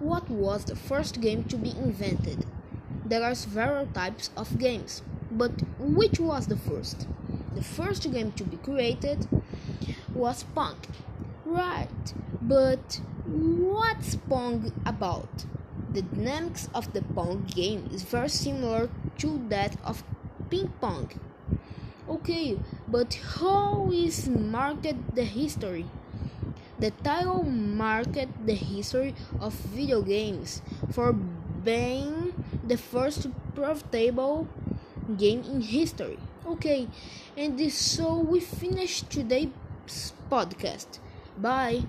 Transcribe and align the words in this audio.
What 0.00 0.30
was 0.30 0.64
the 0.64 0.76
first 0.76 1.20
game 1.20 1.44
to 1.44 1.58
be 1.58 1.72
invented? 1.72 2.46
There 3.04 3.22
are 3.22 3.34
several 3.34 3.86
types 3.86 4.30
of 4.34 4.58
games, 4.58 5.02
but 5.30 5.52
which 5.78 6.18
was 6.18 6.46
the 6.46 6.56
first? 6.56 7.06
The 7.54 7.62
first 7.62 8.10
game 8.10 8.32
to 8.32 8.44
be 8.44 8.56
created 8.56 9.28
was 10.14 10.44
Pong. 10.54 10.76
Right, 11.44 12.14
but 12.40 13.02
what's 13.26 14.16
Pong 14.16 14.72
about? 14.86 15.44
The 15.92 16.00
dynamics 16.00 16.70
of 16.74 16.94
the 16.94 17.02
Pong 17.02 17.44
game 17.44 17.90
is 17.92 18.02
very 18.02 18.30
similar 18.30 18.88
to 19.18 19.38
that 19.50 19.76
of 19.84 20.02
ping 20.48 20.72
pong. 20.80 21.10
Okay, 22.08 22.58
but 22.88 23.12
how 23.36 23.90
is 23.92 24.28
marked 24.28 25.14
the 25.14 25.24
history? 25.24 25.84
The 26.80 26.90
title 27.04 27.42
marked 27.44 28.16
the 28.46 28.54
history 28.54 29.14
of 29.38 29.52
video 29.52 30.00
games 30.00 30.62
for 30.90 31.12
being 31.12 32.32
the 32.66 32.78
first 32.78 33.28
profitable 33.54 34.48
game 35.18 35.42
in 35.44 35.60
history. 35.60 36.18
Okay, 36.46 36.88
and 37.36 37.60
so 37.70 38.18
we 38.18 38.40
finish 38.40 39.02
today's 39.02 39.50
podcast. 40.30 40.98
Bye. 41.36 41.84